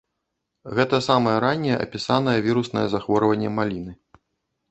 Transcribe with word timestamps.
Гэта 0.79 0.97
самае 1.07 1.33
ранняе 1.43 1.75
апісанае 1.85 2.35
віруснае 2.47 2.85
захворванне 2.93 3.49
маліны. 3.59 3.93